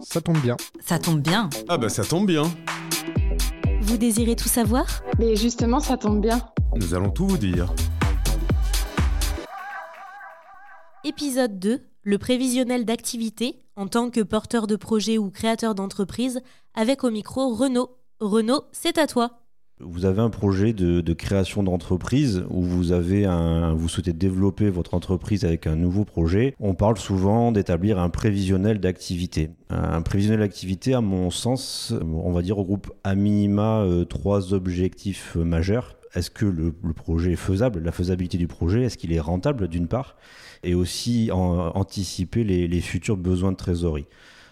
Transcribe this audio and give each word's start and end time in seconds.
Ça 0.00 0.20
tombe 0.20 0.38
bien. 0.38 0.56
Ça 0.80 0.98
tombe 0.98 1.20
bien. 1.20 1.50
Ah 1.68 1.78
bah 1.78 1.88
ça 1.88 2.04
tombe 2.04 2.26
bien. 2.26 2.44
Vous 3.80 3.96
désirez 3.96 4.36
tout 4.36 4.48
savoir? 4.48 4.86
Mais 5.18 5.36
justement, 5.36 5.80
ça 5.80 5.96
tombe 5.96 6.20
bien. 6.20 6.40
Nous 6.76 6.94
allons 6.94 7.10
tout 7.10 7.26
vous 7.26 7.38
dire. 7.38 7.72
Épisode 11.04 11.58
2, 11.58 11.80
le 12.02 12.18
prévisionnel 12.18 12.84
d'activité 12.84 13.62
en 13.76 13.86
tant 13.86 14.10
que 14.10 14.20
porteur 14.20 14.66
de 14.66 14.76
projet 14.76 15.18
ou 15.18 15.30
créateur 15.30 15.74
d'entreprise, 15.74 16.40
avec 16.74 17.04
au 17.04 17.10
micro 17.10 17.54
Renaud. 17.54 17.96
Renaud, 18.20 18.62
c'est 18.72 18.98
à 18.98 19.06
toi. 19.06 19.40
Vous 19.80 20.06
avez 20.06 20.20
un 20.20 20.30
projet 20.30 20.72
de, 20.72 21.12
création 21.12 21.62
d'entreprise 21.62 22.44
où 22.50 22.62
vous 22.62 22.90
avez 22.90 23.26
un, 23.26 23.74
vous 23.74 23.88
souhaitez 23.88 24.12
développer 24.12 24.70
votre 24.70 24.94
entreprise 24.94 25.44
avec 25.44 25.68
un 25.68 25.76
nouveau 25.76 26.04
projet. 26.04 26.54
On 26.58 26.74
parle 26.74 26.98
souvent 26.98 27.52
d'établir 27.52 28.00
un 28.00 28.08
prévisionnel 28.10 28.80
d'activité. 28.80 29.50
Un 29.70 30.02
prévisionnel 30.02 30.40
d'activité, 30.40 30.94
à 30.94 31.00
mon 31.00 31.30
sens, 31.30 31.94
on 32.02 32.32
va 32.32 32.42
dire 32.42 32.56
regroupe 32.56 32.92
à 33.04 33.14
minima 33.14 33.82
euh, 33.82 34.04
trois 34.04 34.52
objectifs 34.52 35.36
majeurs. 35.36 35.96
Est-ce 36.14 36.30
que 36.30 36.46
le, 36.46 36.72
projet 36.92 37.32
est 37.32 37.36
faisable, 37.36 37.80
la 37.80 37.92
faisabilité 37.92 38.36
du 38.36 38.48
projet, 38.48 38.82
est-ce 38.82 38.98
qu'il 38.98 39.12
est 39.12 39.20
rentable 39.20 39.68
d'une 39.68 39.86
part, 39.86 40.16
et 40.64 40.74
aussi 40.74 41.30
en, 41.30 41.70
anticiper 41.76 42.42
les 42.42 42.80
futurs 42.80 43.16
besoins 43.16 43.52
de 43.52 43.56
trésorerie 43.56 44.06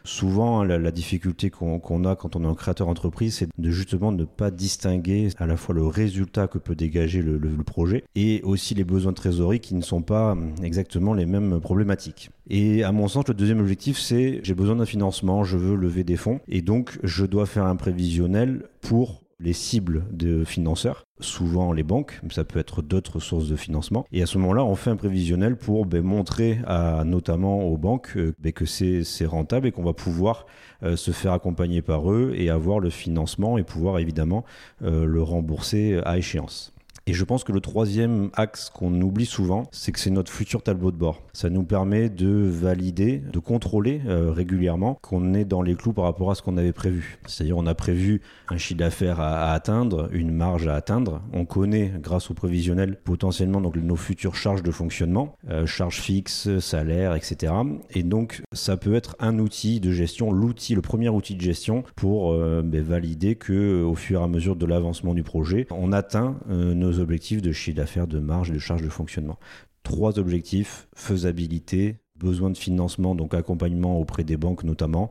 souvent 0.07 0.65
la, 0.65 0.79
la 0.79 0.91
difficulté 0.91 1.51
qu'on 1.51 2.05
a 2.05 2.17
quand 2.17 2.37
on 2.37 2.45
est 2.45 2.47
un 2.47 2.55
créateur 2.55 2.89
entreprise, 2.89 3.37
c'est 3.37 3.49
de 3.59 3.71
justement 3.71 4.13
ne 4.13 4.25
pas 4.25 4.51
distinguer 4.51 5.29
à 5.39 5.47
la 5.47 5.57
fois 5.57 5.75
le 5.75 5.87
résultat 5.87 6.47
que 6.49 6.59
peut 6.59 6.75
dégager 6.75 7.23
le, 7.23 7.39
le, 7.39 7.51
le, 7.51 7.65
projet 7.65 8.05
et 8.15 8.41
aussi 8.43 8.75
les 8.75 8.85
besoins 8.85 9.13
de 9.13 9.17
trésorerie 9.17 9.61
qui 9.61 9.75
ne 9.75 9.83
sont 9.83 10.03
pas 10.03 10.37
exactement 10.63 11.15
les 11.15 11.27
mêmes 11.27 11.61
problématiques. 11.61 12.31
Et 12.49 12.85
à 12.85 12.93
mon 12.93 13.09
sens, 13.09 13.27
le 13.29 13.35
deuxième 13.35 13.61
objectif, 13.61 13.99
c'est 13.99 14.41
j'ai 14.43 14.55
besoin 14.55 14.77
d'un 14.77 14.87
financement, 14.87 15.45
je 15.45 15.59
veux 15.59 15.75
lever 15.75 16.05
des 16.05 16.17
fonds 16.17 16.41
et 16.49 16.63
donc 16.63 16.99
je 17.03 17.27
dois 17.27 17.47
faire 17.47 17.67
un 17.67 17.77
prévisionnel 17.77 18.69
pour 18.81 19.26
les 19.39 19.53
cibles 19.53 20.05
de 20.13 20.45
financeurs, 20.45 21.07
souvent 21.21 21.73
les 21.73 21.83
banques, 21.83 22.19
mais 22.23 22.33
ça 22.33 22.45
peut 22.45 22.59
être 22.59 22.83
d'autres 22.83 23.21
sources 23.21 23.49
de 23.49 23.57
financement. 23.57 24.07
Et 24.13 24.23
à 24.23 24.27
ce 24.27 24.39
moment-là, 24.39 24.65
on 24.65 24.75
fait 24.75 24.91
un 24.91 24.97
prévisionnel 24.97 25.57
pour 25.57 25.87
ben, 25.87 26.03
montrer 26.03 26.59
à, 26.67 27.05
notamment 27.05 27.65
aux 27.65 27.77
banques 27.77 28.17
euh, 28.17 28.35
ben, 28.39 28.53
que 28.53 28.65
c'est 28.65 29.27
rentable 29.27 29.67
et 29.67 29.73
qu'on 29.73 29.85
va 29.85 29.93
pouvoir 29.93 30.47
euh, 30.83 30.97
se 30.97 31.11
faire 31.11 31.33
accompagner 31.33 31.83
par 31.83 32.11
eux 32.11 32.33
et 32.35 32.51
avoir 32.51 32.81
le 32.81 32.91
financement 32.91 33.59
et 33.59 33.63
pouvoir 33.63 33.99
évidemment 33.99 34.45
euh, 34.83 35.05
le 35.05 35.23
rembourser 35.23 36.01
à 36.05 36.17
échéance. 36.17 36.73
Et 37.09 37.15
je 37.15 37.23
pense 37.23 37.45
que 37.45 37.53
le 37.53 37.61
troisième 37.61 38.31
axe 38.35 38.69
qu'on 38.69 39.01
oublie 39.01 39.27
souvent, 39.27 39.69
c'est 39.71 39.93
que 39.93 40.01
c'est 40.01 40.11
notre 40.11 40.33
futur 40.33 40.65
tableau 40.65 40.91
de 40.91 40.97
bord. 40.97 41.23
Ça 41.35 41.49
nous 41.49 41.63
permet 41.63 42.09
de 42.09 42.49
valider, 42.51 43.19
de 43.19 43.39
contrôler 43.39 44.01
euh, 44.09 44.33
régulièrement 44.33 44.99
qu'on 45.03 45.33
est 45.33 45.45
dans 45.45 45.63
les 45.63 45.77
clous 45.77 45.93
par 45.93 46.03
rapport 46.03 46.33
à 46.33 46.35
ce 46.35 46.43
qu'on 46.43 46.57
avait 46.57 46.73
prévu. 46.73 47.21
C'est-à-dire 47.27 47.57
on 47.59 47.67
a 47.67 47.77
prévu 47.77 48.23
un 48.49 48.57
chiffre 48.57 48.81
d'affaires 48.81 49.21
à, 49.21 49.53
atteindre, 49.53 50.09
une 50.11 50.33
marge 50.33 50.67
à 50.67 50.75
atteindre. 50.75 51.23
On 51.33 51.45
connaît, 51.45 51.93
grâce 52.03 52.29
au 52.33 52.35
prévisionnel, 52.35 52.99
potentiellement 53.05 53.61
donc 53.61 53.77
nos 53.77 53.95
futures 53.95 54.35
charges 54.35 54.65
de 54.65 54.73
fonctionnement, 54.73 55.37
euh, 55.49 55.65
charges 55.65 56.01
fixes, 56.01 56.59
salaires, 56.59 57.15
etc. 57.15 57.53
Et 57.91 58.03
donc 58.03 58.43
ça 58.53 58.77
peut 58.77 58.97
être 58.97 59.15
un 59.21 59.39
outil 59.39 59.79
de 59.79 59.93
gestion, 59.93 60.33
l'outil, 60.33 60.75
le 60.75 60.83
premier 60.83 61.09
outil 61.09 61.37
de 61.37 61.41
gestion 61.41 61.85
pour 61.95 62.33
euh, 62.33 62.63
ben, 62.65 62.83
valider 62.83 63.37
que 63.37 63.85
au 63.85 63.95
fur 63.95 64.23
et 64.23 64.25
à 64.25 64.27
mesure 64.27 64.57
de 64.57 64.67
l'avancement 64.67 65.15
du 65.15 65.23
projet, 65.23 65.69
on 65.71 65.93
atteint 65.93 66.35
nos 66.49 66.96
objectifs 66.99 67.43
de 67.43 67.53
chiffre 67.53 67.77
d'affaires, 67.77 68.07
de 68.07 68.19
marge, 68.19 68.51
de 68.51 68.59
charge 68.59 68.83
de 68.83 68.89
fonctionnement. 68.89 69.39
Trois 69.83 70.19
objectifs, 70.19 70.89
faisabilité, 70.95 71.99
besoin 72.17 72.51
de 72.51 72.57
financement, 72.57 73.15
donc 73.15 73.35
accompagnement 73.35 73.99
auprès 73.99 74.25
des 74.25 74.37
banques 74.37 74.65
notamment, 74.65 75.11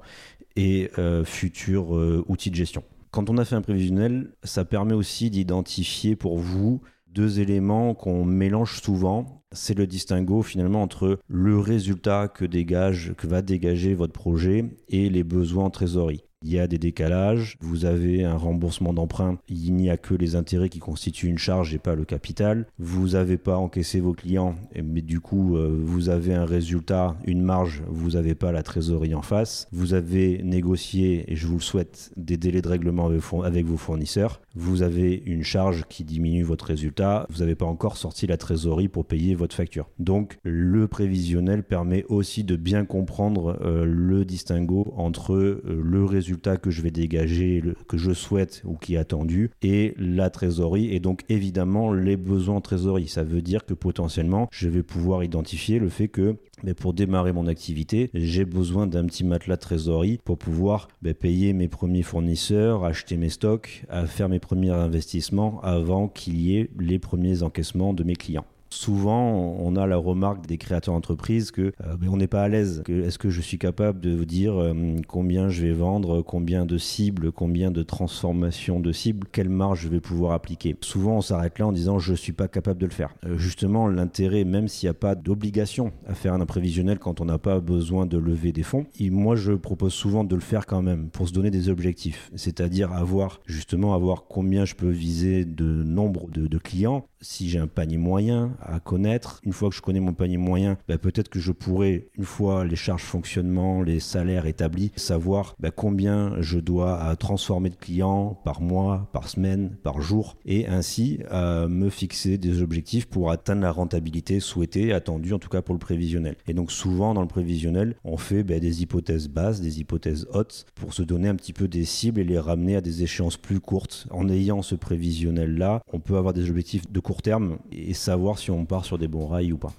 et 0.56 0.89
euh, 0.97 1.23
futurs 1.23 1.95
euh, 1.95 2.23
outils 2.28 2.52
de 2.52 2.56
gestion. 2.56 2.83
Quand 3.11 3.30
on 3.30 3.38
a 3.38 3.45
fait 3.45 3.56
un 3.56 3.61
prévisionnel, 3.61 4.31
ça 4.44 4.66
permet 4.66 4.94
aussi 4.94 5.30
d'identifier 5.30 6.16
pour 6.16 6.38
vous 6.38 6.81
deux 7.08 7.39
éléments 7.39 7.94
qu'on 7.94 8.25
mélange 8.25 8.81
souvent. 8.81 9.44
C'est 9.55 9.77
le 9.77 9.88
distinguo 9.88 10.43
finalement 10.43 10.83
entre 10.83 11.19
le 11.27 11.57
résultat 11.57 12.27
que 12.27 12.45
dégage, 12.45 13.13
que 13.17 13.25
va 13.25 13.41
dégager 13.41 13.95
votre 13.95 14.13
projet 14.13 14.66
et 14.89 15.09
les 15.09 15.23
besoins 15.23 15.66
en 15.66 15.69
trésorerie. 15.69 16.25
Il 16.43 16.51
y 16.51 16.59
a 16.59 16.67
des 16.67 16.77
décalages, 16.77 17.57
vous 17.59 17.85
avez 17.85 18.23
un 18.23 18.35
remboursement 18.35 18.93
d'emprunt, 18.93 19.39
il 19.47 19.73
n'y 19.73 19.89
a 19.89 19.97
que 19.97 20.13
les 20.13 20.35
intérêts 20.35 20.69
qui 20.69 20.77
constituent 20.77 21.27
une 21.27 21.39
charge 21.39 21.73
et 21.73 21.79
pas 21.79 21.95
le 21.95 22.05
capital, 22.05 22.67
vous 22.77 23.09
n'avez 23.09 23.38
pas 23.38 23.57
encaissé 23.57 23.99
vos 23.99 24.13
clients, 24.13 24.53
mais 24.75 25.01
du 25.01 25.19
coup 25.19 25.57
euh, 25.57 25.75
vous 25.81 26.09
avez 26.09 26.35
un 26.35 26.45
résultat, 26.45 27.16
une 27.25 27.41
marge, 27.41 27.81
vous 27.87 28.11
n'avez 28.11 28.35
pas 28.35 28.51
la 28.51 28.61
trésorerie 28.61 29.16
en 29.16 29.23
face, 29.23 29.67
vous 29.72 29.95
avez 29.95 30.43
négocié, 30.43 31.23
et 31.31 31.35
je 31.35 31.47
vous 31.47 31.55
le 31.55 31.61
souhaite, 31.61 32.11
des 32.16 32.37
délais 32.37 32.61
de 32.61 32.67
règlement 32.67 33.09
avec 33.43 33.66
vos 33.66 33.77
fournisseurs, 33.77 34.39
vous 34.53 34.83
avez 34.83 35.23
une 35.25 35.43
charge 35.43 35.85
qui 35.89 36.03
diminue 36.03 36.43
votre 36.43 36.66
résultat, 36.66 37.25
vous 37.29 37.39
n'avez 37.39 37.55
pas 37.55 37.66
encore 37.66 37.97
sorti 37.97 38.27
la 38.27 38.37
trésorerie 38.37 38.87
pour 38.87 39.05
payer 39.05 39.33
votre 39.33 39.44
facture. 39.53 39.89
Donc 40.00 40.38
le 40.44 40.88
prévisionnel 40.88 41.63
permet 41.63 42.03
aussi 42.09 42.44
de 42.44 42.56
bien 42.56 42.85
comprendre 42.85 43.59
euh, 43.61 43.85
le 43.85 44.25
distinguo 44.25 44.94
entre 44.95 45.33
euh, 45.33 45.81
le 45.83 46.06
résultat 46.06 46.57
que 46.57 46.72
je 46.72 46.81
vais 46.81 46.91
dégager, 46.91 47.63
que 47.88 47.97
je 47.97 48.11
souhaite 48.13 48.61
ou 48.66 48.75
qui 48.75 48.95
est 48.95 48.97
attendu, 48.97 49.51
et 49.61 49.94
la 49.97 50.29
trésorerie, 50.29 50.94
et 50.94 51.00
donc 51.00 51.23
évidemment 51.29 51.94
les 51.94 52.17
besoins 52.17 52.61
trésorerie. 52.61 53.07
Ça 53.07 53.23
veut 53.23 53.41
dire 53.41 53.66
que 53.66 53.73
potentiellement, 53.73 54.47
je 54.51 54.69
vais 54.69 54.84
pouvoir 54.84 55.23
identifier 55.23 55.79
le 55.79 55.89
fait 55.89 56.07
que 56.07 56.35
mais 56.63 56.73
pour 56.73 56.94
démarrer 56.94 57.34
mon 57.34 57.47
activité, 57.47 58.09
j'ai 58.13 58.45
besoin 58.45 58.88
d'un 58.88 59.05
petit 59.05 59.23
matelas 59.23 59.57
trésorerie 59.57 60.19
pour 60.23 60.38
pouvoir 60.38 60.88
bah, 61.01 61.13
payer 61.13 61.53
mes 61.53 61.67
premiers 61.67 62.01
fournisseurs, 62.01 62.85
acheter 62.85 63.17
mes 63.17 63.29
stocks, 63.29 63.84
à 63.89 64.07
faire 64.07 64.29
mes 64.29 64.39
premiers 64.39 64.72
investissements 64.72 65.59
avant 65.61 66.07
qu'il 66.07 66.39
y 66.39 66.57
ait 66.57 66.69
les 66.79 67.00
premiers 67.00 67.44
encaissements 67.44 67.94
de 67.94 68.03
mes 68.03 68.16
clients 68.16 68.45
souvent 68.75 69.56
on 69.59 69.75
a 69.75 69.88
la 69.88 69.97
remarque 69.97 70.46
des 70.46 70.58
créateurs 70.58 70.94
d'entreprise 70.94 71.52
que 71.52 71.74
euh, 71.84 71.96
on 72.08 72.18
n'est 72.18 72.28
pas 72.28 72.44
à 72.44 72.50
l'aise. 72.50 72.84
Est-ce 72.88 73.18
que 73.18 73.30
je 73.30 73.41
suis 73.41 73.58
capable 73.58 74.00
de 74.00 74.16
vous 74.16 74.25
dire 74.25 74.59
euh, 74.59 74.74
combien 75.08 75.50
je 75.50 75.63
vais 75.63 75.74
vendre, 75.74 76.22
combien 76.22 76.66
de 76.66 76.78
cibles, 76.78 77.31
combien 77.31 77.72
de 77.72 77.84
transformations 77.84 78.80
de 78.80 78.91
cibles, 78.91 79.28
quelle 79.31 79.50
marge 79.50 79.81
je 79.81 79.88
vais 79.88 80.00
pouvoir 80.00 80.34
appliquer? 80.34 80.75
Souvent 80.81 81.18
on 81.18 81.22
s'arrête 81.22 81.59
là 81.59 81.68
en 81.68 81.72
disant 81.72 82.00
je 82.00 82.14
suis 82.14 82.34
pas 82.34 82.47
capable 82.47 82.80
de 82.80 82.85
le 82.85 82.91
faire. 82.91 83.16
Euh, 83.25 83.38
justement 83.38 83.88
l'intérêt, 83.88 84.44
même 84.44 84.68
s'il 84.68 84.88
n'y 84.88 84.91
a 84.91 84.96
pas 84.96 85.16
d'obligation 85.16 85.91
à 86.08 86.14
faire 86.14 86.34
un 86.34 86.46
prévisionnel 86.46 87.00
quand 87.00 87.22
on 87.22 87.25
n'a 87.25 87.40
pas 87.40 87.59
besoin 87.59 88.06
de 88.06 88.18
lever 88.18 88.52
des 88.52 88.64
fonds, 88.64 88.85
et 89.00 89.09
moi 89.09 89.35
je 89.35 89.53
propose 89.53 89.94
souvent 89.94 90.24
de 90.24 90.35
le 90.35 90.41
faire 90.41 90.66
quand 90.66 90.81
même 90.81 91.09
pour 91.09 91.28
se 91.28 91.34
donner 91.34 91.52
des 91.52 91.69
objectifs, 91.69 92.30
c'est-à-dire 92.35 92.91
avoir 92.91 93.40
justement 93.46 93.94
avoir 93.94 94.25
combien 94.28 94.66
je 94.66 94.75
peux 94.75 94.90
viser 94.90 95.46
de 95.46 95.66
nombre 95.66 96.30
de 96.31 96.58
clients 96.58 97.06
si 97.22 97.50
j'ai 97.50 97.59
un 97.59 97.68
panier 97.68 97.97
moyen 97.97 98.56
à 98.66 98.80
connaître, 98.80 99.40
une 99.44 99.53
fois 99.53 99.70
que 99.70 99.76
je 99.76 99.81
connais 99.81 100.00
mon 100.00 100.14
panier 100.14 100.38
moyen, 100.38 100.78
bah, 100.88 100.98
peut-être 100.98 101.30
que 101.30 101.40
je 101.40 101.52
pourrais, 101.52 102.08
une 102.18 102.26
fois 102.26 102.66
les 102.66 102.76
charges 102.76 103.03
fonctionnement, 103.03 103.81
les 103.81 104.00
salaires 104.00 104.46
établis, 104.46 104.92
savoir 104.96 105.56
bah, 105.59 105.72
combien 105.72 106.42
je 106.42 106.59
dois 106.59 107.16
transformer 107.18 107.70
de 107.70 107.76
clients 107.76 108.40
par 108.44 108.62
mois, 108.62 109.09
par 109.14 109.30
semaine, 109.30 109.78
par 109.84 110.02
jour, 110.02 110.38
et 110.46 110.68
ainsi 110.68 111.20
me 111.31 111.90
fixer 111.90 112.38
des 112.38 112.62
objectifs 112.62 113.06
pour 113.06 113.31
atteindre 113.31 113.62
la 113.62 113.72
rentabilité 113.72 114.40
souhaitée, 114.40 114.94
attendue 114.94 115.34
en 115.34 115.40
tout 115.40 115.50
cas 115.50 115.62
pour 115.62 115.74
le 115.76 115.80
prévisionnel. 115.80 116.36
Et 116.47 116.53
donc 116.53 116.72
souvent 116.72 117.14
dans 117.14 117.22
le 117.22 117.28
prévisionnel, 117.28 117.96
on 118.03 118.18
fait 118.18 118.44
bah, 118.44 118.59
des 118.59 118.82
hypothèses 118.82 119.28
basses, 119.28 119.62
des 119.62 119.80
hypothèses 119.80 120.28
hautes, 120.34 120.66
pour 120.76 120.94
se 120.94 121.03
donner 121.03 121.28
un 121.30 121.36
petit 121.36 121.53
peu 121.53 121.68
des 121.68 121.86
cibles 121.86 122.20
et 122.20 122.24
les 122.24 122.40
ramener 122.40 122.76
à 122.76 122.82
des 122.82 123.03
échéances 123.03 123.38
plus 123.38 123.59
courtes. 123.59 124.08
En 124.12 124.30
ayant 124.30 124.62
ce 124.62 124.76
prévisionnel-là, 124.76 125.82
on 125.92 126.00
peut 126.00 126.18
avoir 126.18 126.34
des 126.34 126.50
objectifs 126.50 126.92
de 126.92 127.00
court 127.00 127.22
terme 127.22 127.58
et 127.72 127.94
savoir 127.94 128.40
si 128.40 128.52
on 128.55 128.66
part 128.66 128.85
sur 128.85 128.97
des 128.97 129.07
bons 129.07 129.27
rails 129.27 129.53
ou 129.53 129.57
pas. 129.57 129.73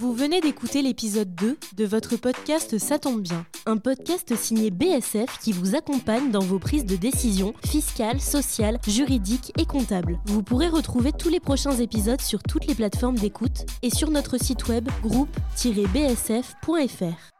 Vous 0.00 0.12
venez 0.14 0.40
d'écouter 0.40 0.82
l'épisode 0.82 1.34
2 1.34 1.58
de 1.76 1.84
votre 1.84 2.16
podcast 2.16 2.78
Ça 2.78 2.98
tombe 2.98 3.20
bien, 3.20 3.44
un 3.66 3.76
podcast 3.76 4.34
signé 4.34 4.70
BSF 4.70 5.38
qui 5.40 5.52
vous 5.52 5.74
accompagne 5.74 6.30
dans 6.30 6.40
vos 6.40 6.58
prises 6.58 6.86
de 6.86 6.96
décision 6.96 7.52
fiscales, 7.66 8.20
sociales, 8.20 8.78
juridiques 8.86 9.52
et 9.58 9.66
comptables. 9.66 10.18
Vous 10.26 10.42
pourrez 10.42 10.68
retrouver 10.68 11.12
tous 11.12 11.28
les 11.28 11.40
prochains 11.40 11.76
épisodes 11.76 12.22
sur 12.22 12.42
toutes 12.42 12.66
les 12.66 12.74
plateformes 12.74 13.18
d'écoute 13.18 13.66
et 13.82 13.90
sur 13.90 14.10
notre 14.10 14.38
site 14.38 14.68
web 14.68 14.88
groupe-bsf.fr. 15.02 17.39